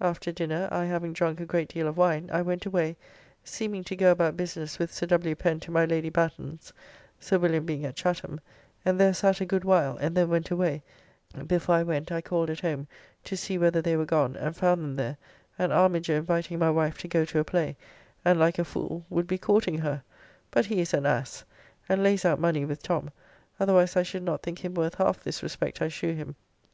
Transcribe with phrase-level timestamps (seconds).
[0.00, 2.96] After dinner, I having drunk a great deal of wine, I went away,
[3.44, 5.34] seeming to go about business with Sir W.
[5.34, 6.72] Pen, to my Lady Batten's
[7.20, 8.40] (Sir William being at Chatham),
[8.86, 10.82] and there sat a good while, and then went away
[11.46, 12.88] (before I went I called at home
[13.24, 15.18] to see whether they were gone, and found them there,
[15.58, 17.76] and Armiger inviting my wife to go to a play,
[18.24, 20.02] and like a fool would be courting her,
[20.50, 21.44] but he is an ass,
[21.86, 23.10] and lays out money with Tom,
[23.60, 26.34] otherwise I should not think him worth half this respect I shew him).